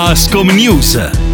[0.00, 1.29] Ascom News.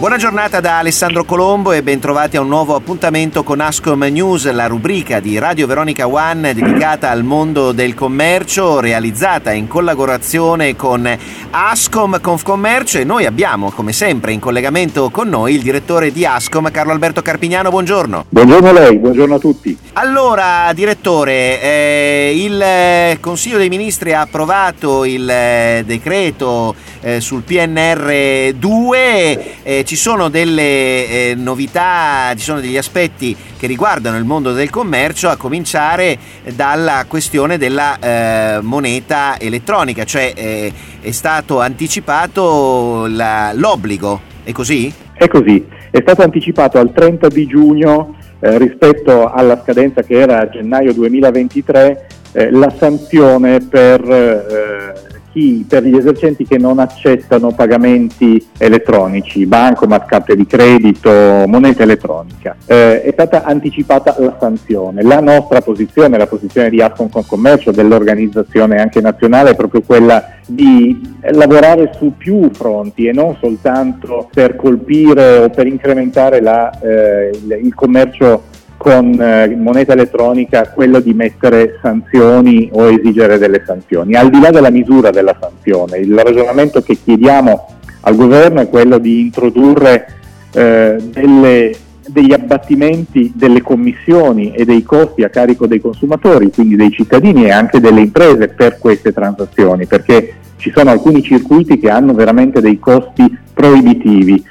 [0.00, 4.66] Buona giornata da Alessandro Colombo e bentrovati a un nuovo appuntamento con Ascom News, la
[4.66, 11.06] rubrica di Radio Veronica One dedicata al mondo del commercio, realizzata in collaborazione con
[11.50, 16.70] Ascom Confcommercio e noi abbiamo come sempre in collegamento con noi il direttore di Ascom,
[16.70, 18.24] Carlo Alberto Carpignano, buongiorno.
[18.30, 19.76] Buongiorno a lei, buongiorno a tutti.
[19.92, 28.54] Allora, direttore, eh, il Consiglio dei Ministri ha approvato il eh, decreto eh, sul PNR
[28.54, 34.52] 2, eh, ci sono delle eh, novità, ci sono degli aspetti che riguardano il mondo
[34.52, 36.16] del commercio, a cominciare
[36.54, 44.94] dalla questione della eh, moneta elettronica, cioè eh, è stato anticipato la, l'obbligo, è così?
[45.12, 50.48] È così, è stato anticipato al 30 di giugno eh, rispetto alla scadenza che era
[50.48, 52.06] gennaio 2023
[52.52, 60.46] la sanzione per chi, per gli esercenti che non accettano pagamenti elettronici, bancomat, carte di
[60.46, 61.10] credito,
[61.46, 62.56] moneta elettronica.
[62.66, 65.02] Eh, è stata anticipata la sanzione.
[65.02, 71.00] La nostra posizione, la posizione di Ascom Commercio, dell'organizzazione anche nazionale, è proprio quella di
[71.32, 77.30] lavorare su più fronti e non soltanto per colpire o per incrementare la, eh,
[77.62, 78.44] il commercio
[78.80, 84.14] con eh, moneta elettronica quello di mettere sanzioni o esigere delle sanzioni.
[84.14, 87.66] Al di là della misura della sanzione, il ragionamento che chiediamo
[88.00, 90.06] al governo è quello di introdurre
[90.54, 91.74] eh, delle,
[92.06, 97.50] degli abbattimenti delle commissioni e dei costi a carico dei consumatori, quindi dei cittadini e
[97.50, 102.78] anche delle imprese per queste transazioni, perché ci sono alcuni circuiti che hanno veramente dei
[102.78, 104.42] costi proibitivi.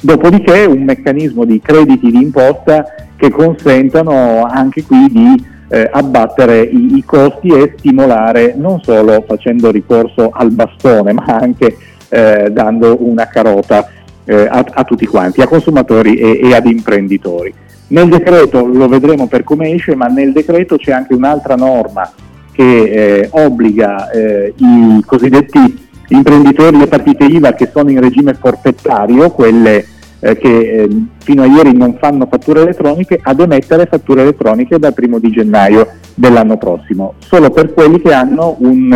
[0.00, 2.84] Dopodiché un meccanismo di crediti di imposta
[3.22, 9.70] che consentano anche qui di eh, abbattere i, i, costi e stimolare non solo facendo
[9.70, 11.76] ricorso al bastone ma anche
[12.08, 13.88] eh, dando una carota
[14.24, 17.54] eh, a, a, tutti quanti, a consumatori e, e, ad imprenditori.
[17.88, 22.10] Nel decreto lo vedremo per come esce, ma nel decreto c'è anche un'altra norma
[22.50, 29.30] che eh, obbliga eh, i cosiddetti imprenditori e partite IVA che sono in regime forfettario,
[29.30, 29.86] quelle
[30.24, 30.88] eh, che eh,
[31.18, 35.88] fino a ieri non fanno fatture elettroniche ad emettere fatture elettroniche dal primo di gennaio
[36.14, 38.92] dell'anno prossimo, solo per quelli che hanno un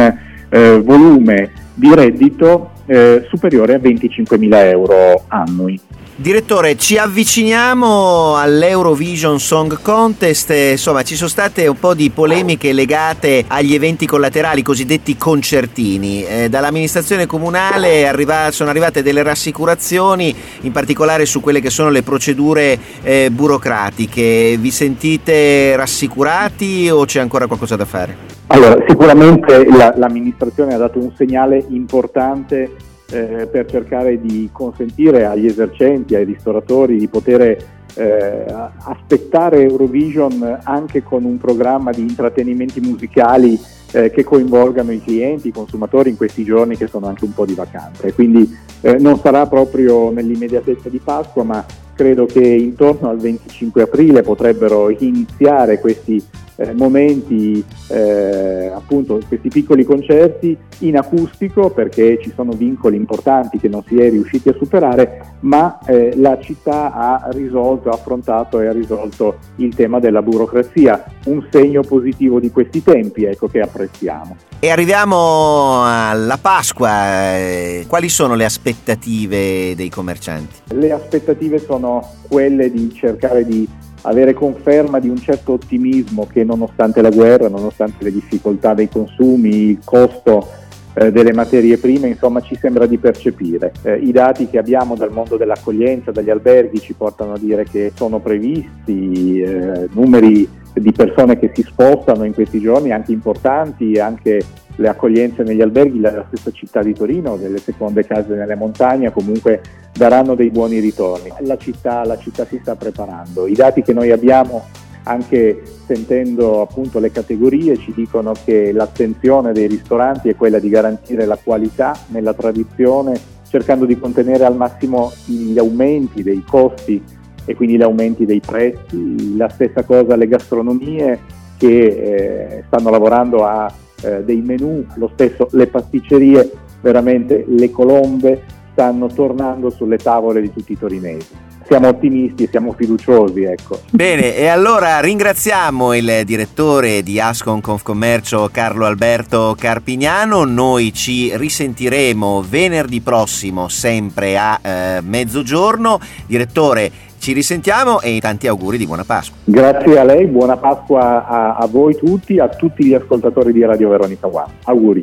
[0.48, 5.78] eh, volume di reddito eh, superiore a 25.000 euro annui.
[6.18, 13.44] Direttore, ci avviciniamo all'Eurovision Song Contest, insomma ci sono state un po' di polemiche legate
[13.46, 16.24] agli eventi collaterali, cosiddetti concertini.
[16.24, 22.02] Eh, dall'amministrazione comunale arriva, sono arrivate delle rassicurazioni, in particolare su quelle che sono le
[22.02, 24.56] procedure eh, burocratiche.
[24.58, 28.16] Vi sentite rassicurati o c'è ancora qualcosa da fare?
[28.46, 35.46] Allora, sicuramente la, l'amministrazione ha dato un segnale importante eh, per cercare di consentire agli
[35.46, 38.44] esercenti, ai ristoratori di poter eh,
[38.84, 43.58] aspettare Eurovision anche con un programma di intrattenimenti musicali
[43.92, 47.46] eh, che coinvolgano i clienti, i consumatori in questi giorni che sono anche un po'
[47.46, 48.10] di vacanza.
[48.12, 51.64] Quindi eh, non sarà proprio nell'immediatezza di Pasqua, ma
[51.94, 56.22] credo che intorno al 25 aprile potrebbero iniziare questi
[56.56, 63.68] eh, momenti, eh, appunto questi piccoli concerti in acustico perché ci sono vincoli importanti che
[63.68, 68.66] non si è riusciti a superare, ma eh, la città ha risolto, ha affrontato e
[68.66, 74.36] ha risolto il tema della burocrazia, un segno positivo di questi tempi ecco, che apprezziamo.
[74.58, 80.56] E arriviamo alla Pasqua, eh, quali sono le aspettative dei commercianti?
[80.74, 83.68] Le aspettative sono quelle di cercare di
[84.02, 89.70] avere conferma di un certo ottimismo che nonostante la guerra, nonostante le difficoltà dei consumi,
[89.70, 90.48] il costo
[90.94, 93.72] eh, delle materie prime, insomma ci sembra di percepire.
[93.82, 97.92] Eh, I dati che abbiamo dal mondo dell'accoglienza, dagli alberghi ci portano a dire che
[97.94, 104.40] sono previsti eh, numeri di persone che si spostano in questi giorni anche importanti, anche
[104.76, 109.62] le accoglienze negli alberghi, la stessa città di Torino, delle seconde case nelle montagne, comunque
[109.96, 111.32] daranno dei buoni ritorni.
[111.40, 113.46] La città, la città si sta preparando.
[113.46, 114.64] I dati che noi abbiamo
[115.04, 121.26] anche sentendo appunto le categorie ci dicono che l'attenzione dei ristoranti è quella di garantire
[121.26, 127.02] la qualità nella tradizione, cercando di contenere al massimo gli aumenti dei costi
[127.44, 129.36] e quindi gli aumenti dei prezzi.
[129.36, 131.20] La stessa cosa le gastronomie
[131.56, 133.72] che eh, stanno lavorando a
[134.02, 136.50] eh, dei menù, lo stesso le pasticcerie,
[136.82, 138.42] veramente le colombe
[138.76, 141.28] stanno tornando sulle tavole di tutti i torinesi.
[141.66, 143.42] siamo ottimisti e siamo fiduciosi.
[143.42, 143.80] Ecco.
[143.90, 152.44] Bene, e allora ringraziamo il direttore di Ascon Confcommercio Carlo Alberto Carpignano, noi ci risentiremo
[152.46, 155.98] venerdì prossimo sempre a eh, mezzogiorno.
[156.26, 159.38] Direttore, ci risentiamo e tanti auguri di buona Pasqua.
[159.42, 163.88] Grazie a lei, buona Pasqua a, a voi tutti, a tutti gli ascoltatori di Radio
[163.88, 164.52] Veronica One.
[164.64, 165.02] Auguri.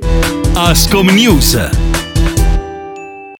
[0.54, 2.03] Ascom News